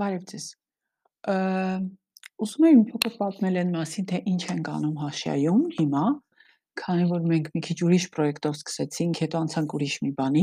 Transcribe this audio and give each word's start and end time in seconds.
Բարև 0.00 0.30
ձեզ։ 0.32 0.46
Ա, 1.32 1.34
Ուզում 2.42 2.64
եմ 2.66 2.78
մի 2.80 2.84
փոքր 2.90 3.12
պատմել 3.20 3.58
այն 3.60 3.68
մասին, 3.76 4.06
թե 4.10 4.18
ինչ 4.32 4.40
ենք 4.50 4.68
անում 4.72 4.94
Հաշյայում 5.02 5.60
հիմա, 5.76 6.06
քանի 6.80 7.04
որ 7.12 7.28
մենք 7.32 7.50
մի 7.54 7.60
քիչ 7.66 7.76
ուրիշ 7.86 8.06
պրոյեկտով 8.16 8.56
սկսեցինք, 8.58 9.20
հետո 9.22 9.42
անցանք 9.42 9.76
ուրիշ 9.78 9.94
մի 10.02 10.10
բանի, 10.18 10.42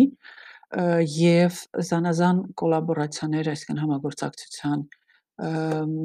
ը, 0.79 0.85
եւ 1.15 1.59
զանազան 1.89 2.39
կոլաբորացիաներ, 2.61 3.51
այսինքն 3.55 3.83
համագործակցության 3.83 4.85
ը, 4.87 5.51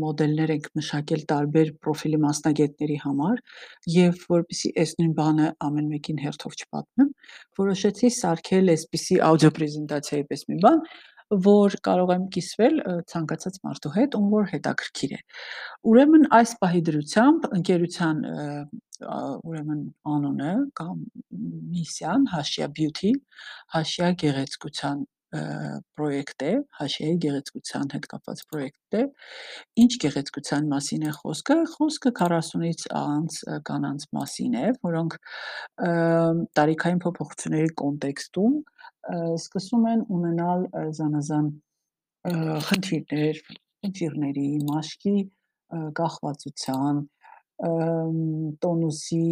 մոդելներ 0.02 0.54
ենք 0.56 0.68
մշակել 0.80 1.24
տարբեր 1.30 1.72
պրոֆիլի 1.84 2.20
մասնագետների 2.24 2.98
համար 3.04 3.40
եւ 3.94 4.26
որպեսի 4.34 4.70
այս 4.82 4.98
նույն 4.98 5.14
բանը 5.20 5.48
ամեն 5.68 5.88
մեկին 5.94 6.20
հերթով 6.24 6.54
չպատմեմ, 6.64 7.10
որոշեցի 7.60 8.12
սարքել 8.18 8.74
այսպիսի 8.74 9.18
աուդիո 9.30 9.50
պրեզենտացիայի 9.58 10.28
պես 10.30 10.46
մի 10.50 10.60
բան, 10.64 10.84
որ 11.44 11.76
կարող 11.86 12.12
եմ 12.14 12.26
կիսվել 12.34 12.80
ցանկացած 13.10 13.58
մարդու 13.66 13.92
հետ, 13.96 14.16
ում 14.18 14.28
որ 14.34 14.50
հետաքրքիր 14.52 15.14
է։ 15.14 15.20
Ուրեմն 15.92 16.28
այս 16.38 16.54
պահի 16.62 16.82
դրությամբ 16.88 17.48
ընկերության 17.58 18.22
ուրեմն 19.04 19.82
անունը 20.14 20.52
կամ 20.80 21.02
միսիան 21.74 22.30
Hashia 22.34 22.70
Beauty, 22.78 23.12
Hashia 23.74 24.12
գեղեցկության 24.22 25.04
պրոյեկտ 25.34 26.44
է, 26.46 26.52
Hashia-ի 26.78 27.16
գեղեցկության 27.24 27.88
հետ 27.94 28.04
կապված 28.12 28.42
պրոյեկտ 28.50 28.96
է։ 28.98 29.02
Ինչ 29.84 29.90
գեղեցկության 30.04 30.68
մասին 30.70 31.06
է 31.08 31.14
խոսքը։ 31.16 31.56
Խոսքը 31.74 32.12
40-ից 32.20 32.84
անց 33.00 33.40
կանանց 33.70 34.06
մասին 34.18 34.54
է, 34.60 34.66
որոնք 34.86 35.18
տարիքային 36.60 37.02
փոփոխությունների 37.06 37.74
կոնտեքստում 37.82 38.60
սկսում 39.12 39.86
են 39.92 40.02
ունենալ 40.16 40.66
զանազան 40.96 41.48
խնդիրներ, 42.68 43.40
խնդիրների, 43.84 44.48
մաշկի 44.70 45.16
կախվածության, 45.98 47.00
տոնուսի 48.64 49.26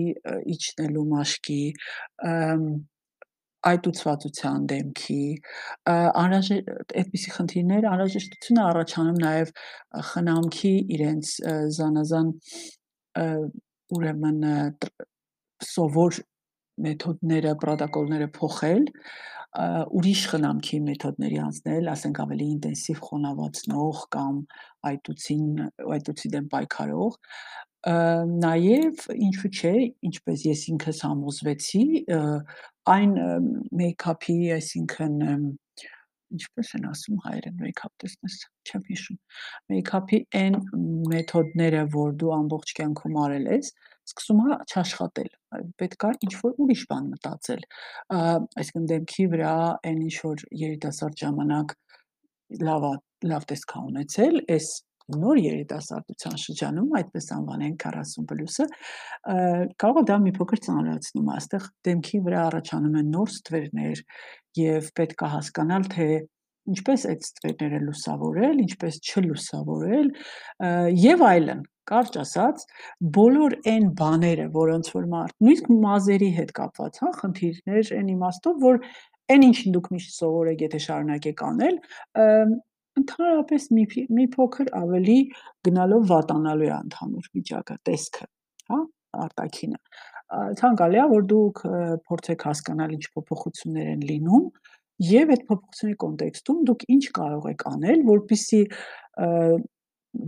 իջնելու 0.55 1.05
մաշկի, 1.13 1.63
այտուցվածության 3.63 4.63
դեմքի, 4.73 5.25
ը, 5.87 5.95
անհրաժե- 6.23 6.63
այդպիսի 7.03 7.35
խնդիրներ 7.37 7.85
անհրաժեշտություն 7.93 8.59
է 8.59 8.65
առաջանում 8.69 9.19
նաև 9.23 9.53
խնամքի 10.11 10.75
իրենց 10.97 11.33
զանազան 11.79 12.33
ուրեմն 13.97 14.41
սովոր 15.63 16.19
մեթոդները, 16.83 17.53
պրոտոկոլները 17.63 18.29
փոխել, 18.39 18.85
ուրիշ 19.53 20.23
խնամքի 20.33 20.79
մեթոդների 20.87 21.39
անցնել, 21.45 21.89
ասենք 21.93 22.21
ավելի 22.25 22.47
ինտենսիվ 22.53 23.01
խոնավացնող 23.09 23.99
կամ 24.17 24.39
այտուցին 24.91 25.45
այտուցի 25.97 26.31
դեմ 26.33 26.47
պայքարող, 26.55 27.19
նաև 27.83 29.05
ինչու՞ 29.29 29.51
չէ, 29.53 29.75
ինչպես 30.09 30.47
ես 30.49 30.63
ինքս 30.73 31.03
համոզվեցի, 31.09 31.85
այն 32.97 33.15
մեյքափի, 33.83 34.39
այսինքն 34.57 35.17
ինչպես 36.33 36.69
են 36.79 36.85
ասում 36.89 37.19
հայերեն 37.27 37.57
մեյքափ 37.61 37.93
տեսնես, 38.03 38.37
չեմ 38.65 38.85
հիշում։ 38.89 39.19
Մեյքափի 39.73 40.21
այն 40.41 40.55
մեթոդները, 41.13 41.83
որ 41.93 42.15
դու 42.23 42.33
ամբողջ 42.39 42.73
կյանքում 42.79 43.19
արել 43.27 43.51
ես, 43.53 43.73
սկսում 44.11 44.41
է 44.43 44.59
չաշխատել։ 44.73 45.31
այ 45.57 45.65
Պետք 45.83 46.07
է 46.09 46.13
ինչ-որ 46.27 46.55
ուրիշ 46.65 46.85
բան 46.93 47.11
մտածել։ 47.13 47.67
Այսինքն 48.63 48.89
դեմքի 48.93 49.27
վրա 49.33 49.55
այն 49.91 50.01
ինչ 50.07 50.17
որ 50.27 50.47
երիտասարդ 50.63 51.23
ժամանակ 51.23 51.77
լավ 52.63 52.89
լավ 53.33 53.47
տեսք 53.53 53.77
ա 53.79 53.85
ունեցել, 53.93 54.41
այս 54.53 54.69
նոր 55.13 55.39
երիտասարդության 55.43 56.37
շրջանում, 56.43 56.93
այդպես 56.99 57.27
անվանենք 57.37 57.85
40 57.87 58.27
պլյուսը, 58.31 58.67
ը, 59.33 59.37
կարող 59.83 60.01
է 60.03 60.05
դա 60.11 60.19
մի 60.27 60.33
փոքր 60.39 60.63
ծանրացնում 60.67 61.33
այստեղ 61.37 61.67
դեմքի 61.89 62.21
վրա 62.27 62.45
առաջանում 62.51 62.99
են 63.03 63.11
նոր 63.17 63.33
ստվերներ 63.33 64.05
եւ 64.63 64.91
պետք 65.01 65.27
է 65.27 65.31
հասկանալ, 65.33 65.89
թե 65.97 66.09
ինչպես 66.73 67.05
այդ 67.11 67.27
ստվերները 67.27 67.81
լուսավորել, 67.83 68.63
ինչպես 68.63 68.99
չլուսավորել 69.03 70.11
եւ 71.03 71.25
այլն։ 71.33 71.63
Կարճ 71.91 72.19
ասած, 72.23 72.65
բոլոր 73.17 73.57
այն 73.73 73.87
բաները, 73.99 74.45
որոնց 74.55 74.91
որ 74.95 75.07
մարդ 75.13 75.35
նույնիսկ 75.43 75.71
մազերի 75.83 76.29
հետ 76.39 76.53
կապված, 76.59 77.01
հա, 77.03 77.11
խնդիրներ 77.23 77.91
այն 77.99 78.13
իմաստով, 78.13 78.61
որ 78.63 78.79
այն 79.33 79.47
ինչին 79.49 79.77
դուք 79.77 79.89
միշտ 79.97 80.15
սովոր 80.19 80.53
եք, 80.53 80.65
եթե 80.67 80.81
շարունակեք 80.87 81.45
անել, 81.49 81.79
ընդհանրապես 83.03 83.69
մի 83.73 83.85
մի 84.13 84.27
փոքր 84.37 84.73
ավելի 84.83 85.19
գնալով 85.69 86.09
վատանալու 86.13 86.69
է 86.69 86.75
ընդհանուր 86.79 87.29
վիճակը, 87.39 87.77
տեսքը, 87.89 88.27
հա, 88.73 88.81
արտաքինը։ 89.27 89.79
Ա, 89.81 90.13
Ցանկալի 90.33 90.99
է, 91.01 91.07
որ 91.13 91.25
դուք 91.29 91.59
փորձեք 92.09 92.45
հասկանալ 92.49 92.95
ինչ 92.97 93.05
փոփոխություններ 93.17 93.89
են 93.93 94.05
լինում 94.11 94.47
եւ 95.09 95.33
այդ 95.35 95.43
փոփոխությունների 95.49 95.99
կոնտեքստում 96.05 96.63
դուք 96.69 96.85
ինչ 96.95 97.05
կարող 97.19 97.49
եք 97.53 97.65
անել, 97.73 98.05
որpիսի 98.09 98.61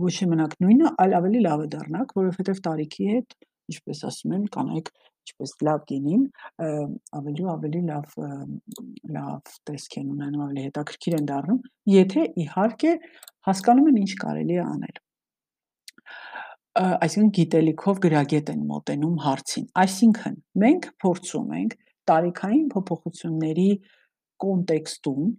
ոչ 0.05 0.13
թե 0.17 0.27
մենակ 0.31 0.55
նույնը, 0.65 0.91
այլ 1.03 1.15
ավելի 1.19 1.41
լավը 1.45 1.67
դառնաք, 1.75 2.13
որովհետեւ 2.19 2.61
տարիքի 2.67 3.09
հետ, 3.11 3.35
ինչպես 3.73 4.03
ասում 4.09 4.35
են, 4.35 4.43
կանայք 4.55 4.91
ինչպես 5.25 5.55
լավ 5.65 5.85
գինին, 5.89 6.25
ավելի 7.19 7.45
ու 7.45 7.51
ավելի 7.55 7.81
լավ 7.85 8.19
լավ 9.15 9.55
տեսք 9.69 9.97
են 10.01 10.11
ունենում, 10.15 10.43
ավելի 10.45 10.65
հետաքրքիր 10.67 11.17
են 11.19 11.29
դառնում, 11.31 11.63
եթե 11.95 12.27
իհարկե 12.45 12.93
հասկանում 13.49 13.89
են 13.93 13.99
ինչ 14.05 14.11
կարելի 14.25 14.59
է 14.59 14.63
անել 14.65 15.01
այսինքն 16.75 17.31
գիտելիքով 17.35 17.99
գրագետ 18.03 18.49
են 18.51 18.63
մոտենում 18.67 19.19
հարցին։ 19.25 19.67
Այսինքն 19.79 20.33
մենք 20.63 20.87
փորձում 21.03 21.53
ենք 21.59 21.75
տարիքային 22.11 22.65
փոփոխությունների 22.73 23.67
կոնտեքստում 24.43 25.29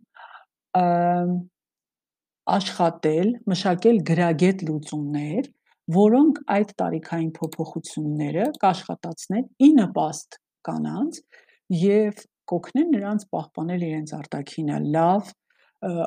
աշխատել, 2.47 3.29
մշակել 3.51 4.01
գրագետ 4.11 4.65
լուծումներ, 4.69 5.51
որոնք 5.97 6.39
այդ 6.57 6.73
տարիքային 6.81 7.33
փոփոխությունները 7.37 8.47
կաշխատացնեն 8.63 9.45
ի 9.67 9.69
նպաստ 9.81 10.39
կանանց 10.67 11.21
եւ 11.83 12.25
կօգնեն 12.51 12.91
նրանց 12.95 13.27
պահպանել 13.35 13.85
իրենց 13.87 14.13
արտաքինը 14.17 14.81
լավ, 14.97 15.31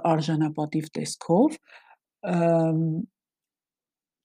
արժանապատիվ 0.10 0.92
տեսքով, 0.98 1.58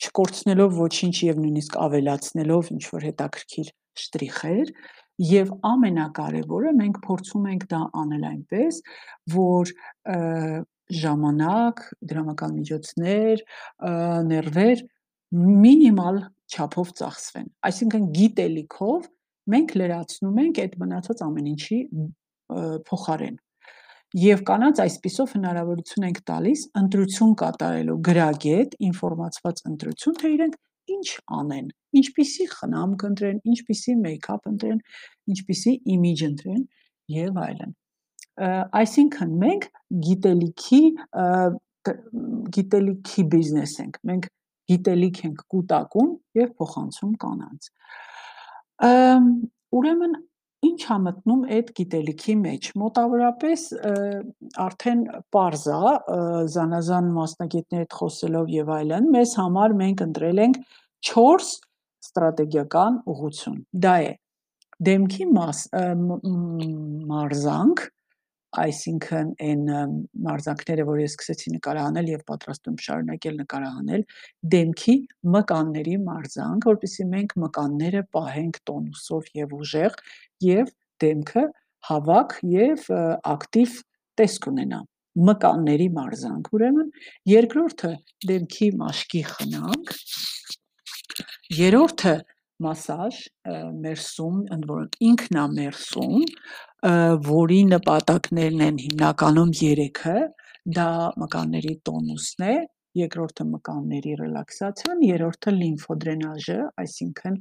չկորցնելով 0.05 0.77
ոչինչ 0.81 1.15
եւ 1.29 1.41
նույնիսկ 1.45 1.79
ավելացնելով 1.85 2.71
ինչ 2.75 2.85
որ 2.95 3.07
հետաքրքիր 3.09 3.73
շտրիխեր 4.05 4.73
եւ 5.25 5.51
ամենակարևորը 5.71 6.73
մենք 6.81 6.97
փորձում 7.05 7.45
ենք 7.53 7.67
դա 7.71 7.81
անել 8.03 8.25
այնպես, 8.31 8.81
որ 9.35 9.71
ը, 9.71 10.17
ժամանակ, 10.93 11.81
դրամական 12.11 12.53
միջոցներ, 12.59 13.45
ներվեր 14.31 14.83
մինիմալ 15.65 16.21
չափով 16.55 16.93
ծախսվեն։ 17.00 17.49
Այսինքն 17.69 18.11
գիտելիքով 18.19 19.09
մենք 19.55 19.75
լրացնում 19.81 20.39
ենք 20.44 20.61
այդ 20.65 20.77
մնացած 20.84 21.25
ամեն 21.25 21.49
ինչի 21.55 21.78
փոխարեն։ 22.91 23.41
Եվ 24.15 24.43
կանանց 24.47 24.81
այսպիսով 24.84 25.33
հնարավորություն 25.34 26.05
ենք 26.06 26.19
տալիս 26.31 26.61
ընտրություն 26.81 27.33
կատարելու 27.41 27.97
գրագետ, 28.09 28.77
ինֆորմացված 28.89 29.62
ընտրություն, 29.73 30.19
թե 30.21 30.31
իրենք 30.34 30.59
ինչ 30.94 31.09
անեն, 31.39 31.71
ինչպիսի 31.99 32.47
խնամք 32.53 33.06
ընտրեն, 33.09 33.41
ինչպիսի 33.55 33.97
մեյքափ 34.05 34.47
ընտրեն, 34.53 34.83
ինչպիսի 35.34 35.73
իմիջ 35.97 36.25
ընտրեն 36.28 36.62
եւ 37.15 37.41
այլն։ 37.44 37.75
Այսինքն 38.34 39.34
մենք 39.45 39.67
գիտելիքի 40.09 40.83
գիտելիքի 42.56 43.25
բիզնես 43.35 43.75
ենք։ 43.85 43.99
Մենք 44.11 44.29
գիտելիք 44.73 45.19
ենք 45.29 45.43
կուտակում 45.55 46.12
եւ 46.41 46.55
փոխանցում 46.61 47.12
կանանց։ 47.25 47.69
Ուրեմն 49.79 50.17
ինչ 50.64 50.81
ա 50.94 50.97
մտնում 51.05 51.43
այդ 51.55 51.70
գիտելիքի 51.79 52.35
մեջ։ 52.41 52.69
Մոտավորապես 52.81 53.64
արդեն 54.64 55.03
པարզ 55.35 55.64
է, 55.75 55.94
զանազան 56.55 57.11
մասնագետների 57.19 57.85
հետ 57.85 57.97
խոսելով 58.00 58.53
եւ 58.55 58.73
այլն, 58.79 59.11
մեզ 59.14 59.35
համար 59.41 59.76
մենք 59.85 60.05
ընտրել 60.09 60.43
ենք 60.44 60.61
4 61.11 61.49
ստրատեգիական 62.05 63.00
ուղղություն։ 63.12 63.59
Դա 63.85 63.94
է 64.09 64.12
դեմքի 64.88 65.26
մաս 65.35 65.61
մարզանք, 67.12 67.85
այսինքն 68.61 69.31
այն 69.45 69.65
մարզանքները, 70.27 70.85
որ 70.89 71.01
ես 71.03 71.15
սկսեցի 71.15 71.53
նկարահանել 71.55 72.09
եւ 72.12 72.23
պատրաստ 72.31 72.71
եմ 72.71 72.79
շարունակել 72.85 73.37
նկարահանել, 73.41 74.05
դեմքի 74.55 74.97
մկանների 75.35 75.97
մարզանք, 76.09 76.69
որպեսզի 76.71 77.06
մենք 77.15 77.37
մկանները 77.45 78.03
պահենք 78.15 78.61
տոնուսով 78.71 79.31
եւ 79.41 79.55
ուժեղ 79.59 79.99
եւ 80.49 80.73
դեմքը 81.05 81.45
հավաք 81.91 82.37
եւ 82.55 82.91
ակտիվ 83.35 83.79
տեսք 84.21 84.51
ունենա։ 84.55 84.83
մկանների 85.15 85.85
մարզանք, 85.95 86.49
ուրեմն 86.57 86.87
երկրորդը 87.31 87.91
դեմքի 88.31 88.69
մաշկի 88.81 89.21
խնամք, 89.31 89.93
երրորդը 91.55 92.15
մասաժ, 92.62 93.17
մերսում, 93.85 94.37
ընդ 94.55 94.69
որում 94.71 95.09
ինքնամերսում, 95.09 96.15
որի 97.29 97.61
նպատակներն 97.73 98.62
են 98.69 98.79
հիմնականում 98.85 99.51
3-ը, 99.61 100.15
դա 100.79 100.89
մկանների 101.25 101.75
տոնուսն 101.89 102.47
է, 102.47 102.55
երկրորդը 102.95 103.45
մկանների 103.51 104.12
ռելաքսացիան, 104.21 105.03
երրորդը 105.09 105.55
լիմֆոդրենաժը, 105.59 106.59
այսինքն 106.85 107.39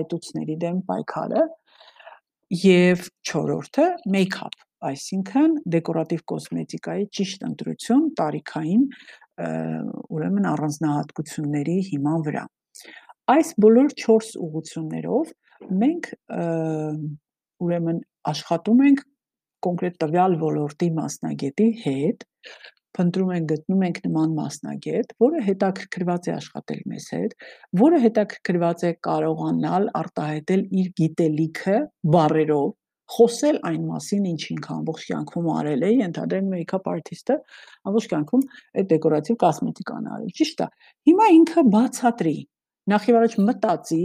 այտուցների 0.00 0.56
դեմ 0.66 0.80
պայքարը, 0.90 1.44
եւ 2.62 3.06
չորրորդը 3.26 3.86
մեյքափ, 4.16 4.58
այսինքն 4.90 5.56
դեկորատիվ 5.76 6.26
կոսմետիկայի 6.32 7.06
ճիշտ 7.18 7.46
ընտրություն 7.50 8.04
տարիքային 8.20 8.84
ուրեմն 10.16 10.50
առանձնահատկությունների 10.52 11.78
հիման 11.90 12.26
վրա։ 12.28 12.44
Այս 13.26 13.48
բոլոր 13.62 13.92
4 13.98 14.26
ուղություններով 14.46 15.30
մենք 15.82 16.08
ուրեմն 17.66 18.00
աշխատում 18.30 18.82
ենք 18.86 19.04
կոնկրետ 19.66 19.96
տվյալ 20.02 20.36
ոլորտի 20.42 20.88
մասնագետի 20.98 21.66
հետ, 21.82 22.24
փնտրում 22.96 23.32
ենք, 23.36 23.46
գտնում 23.50 23.84
ենք 23.86 24.00
նման 24.06 24.34
մասնագետ, 24.36 25.12
որը 25.26 25.42
հետաքրքրված 25.46 26.28
է 26.30 26.32
աշխատել 26.36 26.80
մեզ 26.92 27.08
հետ, 27.16 27.36
որը 27.82 28.00
հետաքրքրված 28.06 28.84
է 28.86 28.92
կարողանալ 29.06 29.88
արտահայտել 30.00 30.62
իր 30.80 30.90
գիտելիքը 31.00 31.76
բառերով, 32.16 32.68
խոսել 33.16 33.58
այն 33.70 33.82
մասին, 33.90 34.24
ինչ 34.32 34.42
ինքը 34.54 34.70
ամբողջ 34.76 35.02
կյանքում 35.10 35.50
արել 35.56 35.84
է, 35.86 35.90
ենթադրենք 36.06 36.48
մեյքափ 36.56 36.88
արտիստը 36.94 37.36
ամբողջ 37.90 38.08
կյանքում 38.12 38.46
այդ 38.80 38.88
դեկորատիվ 38.92 39.38
կոսմետիկան 39.42 40.08
արել։ 40.16 40.32
Ճիշտ 40.40 40.62
է։ 40.64 40.68
Հիմա 41.10 41.28
ինքը 41.36 41.64
բացատրի, 41.76 42.36
նախ 42.92 43.08
եւ 43.10 43.18
առաջ 43.20 43.36
մտածի, 43.46 44.02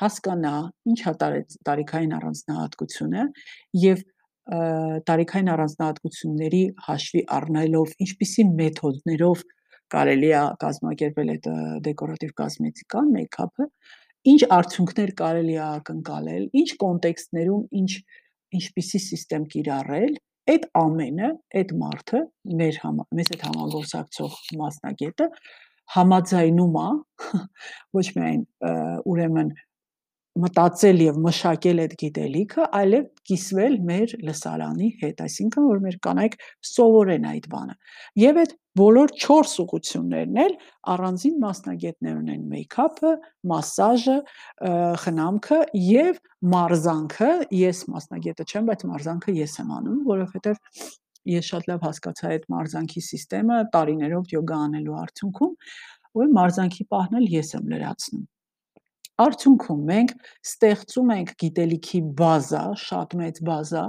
հասկանա 0.00 0.54
ինչա 0.90 1.12
տարիքային 1.68 2.14
առանձնահատկությունը 2.18 3.24
եւ 3.84 4.00
տարիքային 5.08 5.50
առանձնահատկությունների 5.54 6.62
հաշվի 6.86 7.22
առնելով 7.36 7.92
ինչպիսի 8.04 8.46
մեթոդներով 8.58 9.44
կարելի 9.94 10.30
է 10.34 10.42
կազմակերպել 10.64 11.30
այդ 11.34 11.48
դեկորատիվ 11.86 12.32
կոսմետիկան, 12.40 13.10
մեյքափը, 13.14 13.66
ինչ 14.34 14.40
արդյունքներ 14.56 15.12
կարելի 15.20 15.54
է 15.54 15.64
ակնկալել, 15.64 16.44
ինչ 16.60 16.68
կոնտեքստներում, 16.84 17.64
ինչ 17.80 17.92
ինչպիսի 18.58 19.00
համակարգ 19.04 19.46
կիրառել, 19.54 20.16
այդ 20.54 20.64
ամենը, 20.80 21.28
այդ 21.60 21.70
մարդը, 21.80 22.20
մեր 22.60 22.80
համ, 22.84 22.98
մեզ 23.18 23.30
հետ 23.34 23.44
համագործակցող 23.48 24.40
մասնագետը 24.60 25.28
համաձայնում 25.94 26.80
է 26.84 26.88
ոչ 27.98 28.08
միայն 28.16 28.42
ուրեմն 29.12 29.54
մտածել 30.34 31.02
եւ 31.04 31.18
մշակել 31.22 31.80
այդ 31.84 31.92
գիտելիքը, 32.00 32.64
այլև 32.74 33.04
կիսվել 33.30 33.74
մեր 33.90 34.14
լսարանի 34.26 34.88
հետ, 35.02 35.20
այսինքն 35.24 35.68
որ 35.70 35.82
մեր 35.84 35.98
կանայք 36.06 36.34
սովորեն 36.70 37.28
այդ 37.30 37.46
բանը։ 37.52 37.76
Եվ 38.22 38.40
այդ 38.42 38.54
բոլոր 38.80 39.14
4 39.24 39.52
ուղություններն 39.62 40.40
էլ 40.44 40.56
առանձին 40.94 41.38
մասնագետներ 41.44 42.18
ունեն՝ 42.18 42.42
մեյքափը, 42.50 43.12
մասաժը, 43.54 44.18
խնամքը 45.04 45.60
եւ 45.84 46.20
մարզանքը։ 46.54 47.30
Ես 47.62 47.86
մասնագետը 47.94 48.48
չեմ, 48.50 48.68
բայց 48.72 48.84
մարզանքը 48.90 49.38
ես 49.38 49.58
եմ 49.62 49.72
անում, 49.78 50.02
որովհետեւ 50.10 50.60
ես 51.32 51.50
շատ 51.50 51.66
լավ 51.70 51.84
հասկացա 51.88 52.30
այդ 52.34 52.46
մարզանքի 52.54 53.02
համակարգը 53.04 53.58
տարիներով 53.74 54.32
յոգա 54.34 54.60
անելու 54.68 54.96
արդյունքում, 55.00 55.52
որ 56.20 56.32
մարզանքի 56.38 56.86
պահն 56.94 57.18
էլ 57.20 57.26
ես 57.34 57.52
եմ 57.58 57.68
լրացնում։ 57.74 58.24
Արդյունքում 59.24 59.82
մենք 59.88 60.12
ստեղծում 60.50 61.10
ենք 61.14 61.32
գիտելիքի 61.44 62.00
բազա, 62.18 62.62
շատ 62.84 63.14
մեծ 63.20 63.40
բազա, 63.48 63.84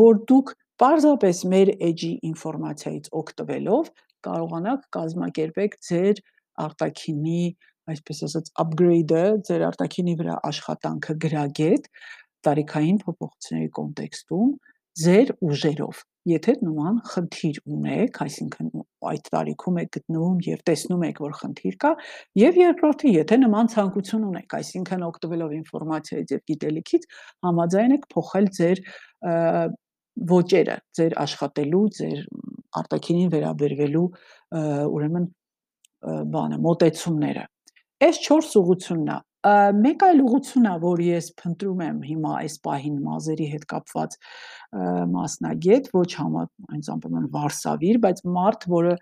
որ 0.00 0.20
դուք 0.30 0.52
պարզապես 0.80 1.40
մեր 1.52 1.70
էջի 1.90 2.10
ինֆորմացիայից 2.30 3.08
օգտվելով 3.20 3.90
կարողանաք 4.26 4.86
կազմակերպեք 4.96 5.76
ձեր 5.88 6.20
արտաքինի, 6.64 7.44
այսպես 7.90 8.22
ասած, 8.28 8.50
upgrade-ը, 8.64 9.24
ձեր 9.48 9.64
արտաքինի 9.70 10.14
վրա 10.20 10.36
աշխատանքը 10.50 11.16
գրագետ 11.24 11.88
տարիքային 12.46 13.00
փոփոխությունների 13.04 13.70
կոնտեքստում 13.80 14.52
ձեր 15.00 15.36
ուժերով 15.50 16.04
Եթե 16.28 16.52
նման 16.60 16.98
խնդիր 17.08 17.58
ունեք, 17.72 18.18
այսինքն 18.20 18.66
այդ 19.08 19.28
տարիքում 19.32 19.78
եք 19.80 19.90
գտնվում 19.96 20.40
եւ 20.46 20.58
տեսնում 20.68 21.04
եք, 21.08 21.20
որ 21.24 21.36
խնդիր 21.38 21.76
կա, 21.80 21.92
եւ 22.40 22.58
երկրորդը, 22.60 23.12
եթե 23.14 23.38
նման 23.40 23.70
ցանկություն 23.72 24.26
ունեք, 24.28 24.56
այսինքն 24.58 25.06
օգտվելով 25.06 25.54
ինֆորմացիայից 25.60 26.34
եւ 26.34 26.42
գիտելիքից, 26.50 27.08
համաձայն 27.48 27.96
եք 27.96 28.04
փոխել 28.12 28.50
ձեր 28.60 28.82
ոճերը, 30.34 30.76
ձեր 31.00 31.16
աշխատելու, 31.24 31.82
ձեր 32.00 32.20
արտաքինին 32.80 33.32
վերաբերվելու 33.32 34.06
ուրեմն 35.00 35.26
բանը, 36.36 36.60
մոտեցումները։ 36.68 37.48
Այս 38.00 38.20
4 38.28 38.54
ուղությունն 38.60 39.08
է 39.16 39.16
մեկ 39.40 40.02
այլ 40.04 40.20
ուղղություն 40.20 40.68
է, 40.68 40.74
որ 40.82 41.00
ես 41.06 41.30
փնտրում 41.40 41.80
եմ 41.86 42.00
հիմա 42.10 42.32
այս 42.42 42.56
պահին 42.66 42.98
մազերի 43.06 43.46
հետ 43.54 43.64
կապված 43.70 44.16
մասնագետ, 45.14 45.88
ոչ 45.96 46.10
համա 46.20 46.44
այնց 46.74 46.90
ամբողջ 46.94 47.30
Վարշավիր, 47.36 48.00
բայց 48.04 48.22
մարդ, 48.36 48.66
որը 48.74 48.94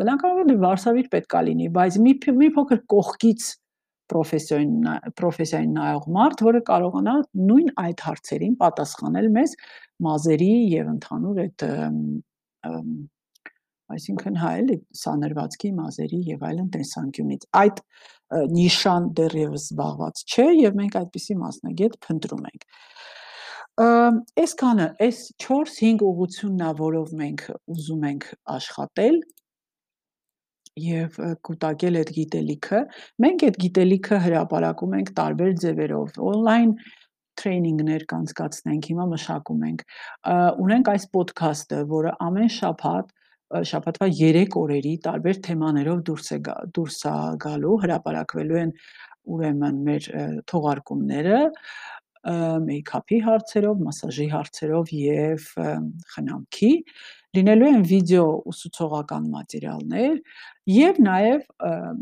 բնականաբար 0.00 0.62
Վարշավիր 0.64 1.10
պետքա 1.12 1.42
լինի, 1.46 1.68
բայց 1.76 1.98
մի 2.06 2.14
մի 2.40 2.48
փոքր 2.56 2.80
կողքից 2.94 3.50
պրոֆեսիոն 4.10 4.72
պրոֆեսիային 5.18 5.72
նայող 5.76 6.04
մարդ, 6.16 6.42
որը 6.46 6.60
կարողանա 6.70 7.14
նույն 7.50 7.70
այդ 7.82 8.02
հարցերին 8.06 8.54
պատասխանել 8.60 9.28
մեզ 9.36 9.54
մազերի 10.06 10.50
եւ 10.72 10.90
ընդհանուր 10.94 11.40
այդ 11.44 11.66
այսինքն 13.94 14.38
հա 14.42 14.50
էլի 14.60 14.76
սաներվածքի 15.00 15.70
մազերի 15.76 16.20
եւ 16.30 16.44
այլն 16.48 16.68
տեսանկյունից 16.76 17.46
այդ 17.60 17.80
նիշան 18.56 19.08
դեռևս 19.20 19.68
զբաղված 19.70 20.22
չէ 20.26 20.46
եւ 20.60 20.76
մենք 20.80 20.98
այդպիսի 21.02 21.38
մասնագետ 21.42 21.96
փնտրում 22.06 22.50
ենք 22.50 22.68
այսքանը 24.42 24.90
այս 25.06 25.22
4-5 25.46 26.04
ուղությունն 26.10 26.66
է 26.66 26.70
որով 26.82 27.16
մենք 27.22 27.42
ուզում 27.76 28.06
ենք 28.10 28.28
աշխատել 28.56 29.18
եւ 30.86 31.18
կուտակել 31.48 31.98
այդ 32.00 32.12
գիտելիքը 32.16 32.80
մենք 33.24 33.44
այդ 33.46 33.58
գիտելիքը 33.64 34.22
հրապարակում 34.26 34.96
ենք 35.00 35.12
տարբեր 35.20 35.52
ձևերով 35.62 36.18
on-line 36.30 36.72
տրեյնինգներ 37.36 38.04
կանցկացնենք, 38.10 38.88
հիմա 38.90 39.06
մշակում 39.12 39.64
ենք։ 39.68 39.82
Ունենք 40.64 40.90
այս 40.92 41.06
ոդքասթը, 41.16 41.80
որը 41.92 42.12
ամեն 42.26 42.52
շաբաթ 42.56 43.10
շաբաթվա 43.70 44.08
3 44.20 44.56
օրերի 44.60 44.94
տարբեր 45.06 45.42
թեմաներով 45.46 46.00
դուրս 46.08 46.32
է 46.36 46.38
դուրս 46.78 46.98
է 47.10 47.12
գալու, 47.44 47.76
հրապարակվելու 47.84 48.58
են 48.62 48.72
ուրեմն 49.36 49.78
մեր 49.86 50.08
թողարկումները 50.50 51.40
մեյքափի 52.26 53.18
հարցերով, 53.22 53.82
մասաժի 53.86 54.26
հարցերով 54.32 54.92
եւ 54.98 55.44
խնամքի 56.14 56.70
լինելու 57.36 57.68
են 57.70 57.84
վիդեո 57.90 58.24
ուսուցողական 58.50 59.28
մատերիալներ 59.34 60.16
եւ 60.72 60.98
նաեւ 61.06 61.44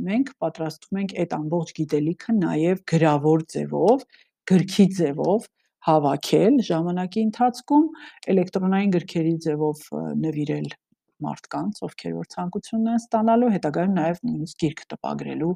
մենք 0.08 0.30
պատրաստում 0.44 1.00
ենք 1.02 1.14
այդ 1.24 1.34
ամբողջ 1.38 1.74
գիտելիքը 1.80 2.36
նաեւ 2.38 2.80
գրավոր 2.94 3.44
ձևով, 3.54 4.06
գրքի 4.52 4.86
ձևով 5.00 5.50
հավաքել 5.84 6.56
ժամանակի 6.70 7.24
ընթացքում 7.28 7.86
էլեկտրոնային 8.32 8.94
գրքերի 8.94 9.34
ձևով 9.44 9.84
նվիրել 10.24 10.72
մարդկանց, 11.24 11.80
ովքեր 11.88 12.14
որ 12.18 12.28
ցանկություն 12.34 12.82
ունեն 12.84 13.00
ստանալու, 13.00 13.50
հետագայում 13.54 13.96
նաև 13.98 14.20
նույնիսկ 14.28 14.60
գիրք 14.64 14.84
տպագրելու 14.94 15.54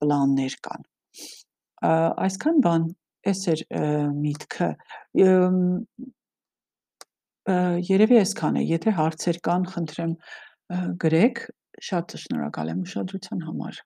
պլաններ 0.00 0.56
կան։ 0.66 0.88
Այսքան 2.26 2.62
բան, 2.66 2.88
էս 3.30 3.42
էր 3.54 3.62
միտքը։ 4.20 4.70
Երևի 7.90 8.18
այսքան 8.20 8.58
է, 8.60 8.64
եթե 8.70 8.96
հարցեր 9.00 9.38
կան, 9.46 9.68
խնդրեմ 9.74 10.12
գրեք, 11.04 11.44
շատ 11.90 12.16
շնորհակալ 12.24 12.74
եմ 12.74 12.82
ուշադրության 12.86 13.46
համար։ 13.48 13.80